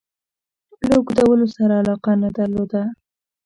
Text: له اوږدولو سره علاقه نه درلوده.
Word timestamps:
له 0.87 0.93
اوږدولو 0.97 1.45
سره 1.55 1.73
علاقه 1.81 2.11
نه 2.21 2.29
درلوده. 2.37 2.81